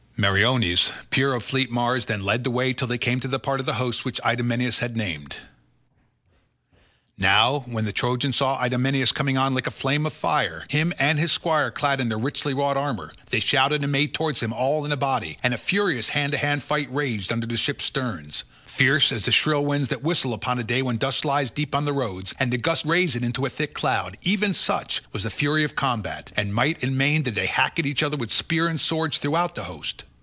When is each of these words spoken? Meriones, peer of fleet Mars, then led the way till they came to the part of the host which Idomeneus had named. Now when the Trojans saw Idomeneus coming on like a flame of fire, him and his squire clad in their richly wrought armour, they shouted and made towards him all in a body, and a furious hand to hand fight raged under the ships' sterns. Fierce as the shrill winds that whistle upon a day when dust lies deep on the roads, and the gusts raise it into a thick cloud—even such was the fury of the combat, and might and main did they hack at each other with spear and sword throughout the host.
Meriones, 0.17 0.91
peer 1.09 1.33
of 1.33 1.43
fleet 1.43 1.71
Mars, 1.71 2.05
then 2.05 2.21
led 2.21 2.43
the 2.43 2.51
way 2.51 2.73
till 2.73 2.87
they 2.87 2.99
came 2.99 3.19
to 3.21 3.27
the 3.27 3.39
part 3.39 3.59
of 3.59 3.65
the 3.65 3.73
host 3.81 4.05
which 4.05 4.19
Idomeneus 4.23 4.77
had 4.77 4.95
named. 4.95 5.37
Now 7.17 7.61
when 7.65 7.85
the 7.85 7.91
Trojans 7.91 8.35
saw 8.35 8.61
Idomeneus 8.63 9.11
coming 9.11 9.35
on 9.35 9.55
like 9.55 9.65
a 9.65 9.71
flame 9.71 10.05
of 10.05 10.13
fire, 10.13 10.65
him 10.69 10.93
and 10.99 11.17
his 11.17 11.31
squire 11.31 11.71
clad 11.71 11.99
in 11.99 12.09
their 12.09 12.19
richly 12.19 12.53
wrought 12.53 12.77
armour, 12.77 13.11
they 13.31 13.39
shouted 13.39 13.81
and 13.81 13.91
made 13.91 14.13
towards 14.13 14.41
him 14.43 14.53
all 14.53 14.85
in 14.85 14.91
a 14.91 14.97
body, 14.97 15.39
and 15.41 15.55
a 15.55 15.57
furious 15.57 16.09
hand 16.09 16.33
to 16.33 16.37
hand 16.37 16.61
fight 16.61 16.87
raged 16.91 17.31
under 17.31 17.47
the 17.47 17.57
ships' 17.57 17.85
sterns. 17.85 18.43
Fierce 18.67 19.11
as 19.11 19.25
the 19.25 19.31
shrill 19.31 19.65
winds 19.65 19.87
that 19.87 20.03
whistle 20.03 20.35
upon 20.35 20.59
a 20.59 20.63
day 20.63 20.83
when 20.83 20.97
dust 20.97 21.25
lies 21.25 21.49
deep 21.49 21.73
on 21.73 21.85
the 21.85 21.93
roads, 21.93 22.31
and 22.39 22.53
the 22.53 22.57
gusts 22.59 22.85
raise 22.85 23.15
it 23.15 23.23
into 23.23 23.47
a 23.47 23.49
thick 23.49 23.73
cloud—even 23.73 24.53
such 24.53 25.01
was 25.13 25.23
the 25.23 25.31
fury 25.31 25.63
of 25.63 25.71
the 25.71 25.75
combat, 25.77 26.31
and 26.37 26.53
might 26.53 26.83
and 26.83 26.95
main 26.95 27.23
did 27.23 27.33
they 27.33 27.47
hack 27.47 27.79
at 27.79 27.87
each 27.87 28.03
other 28.03 28.17
with 28.17 28.31
spear 28.31 28.67
and 28.67 28.79
sword 28.79 29.11
throughout 29.15 29.55
the 29.55 29.63
host. 29.63 30.03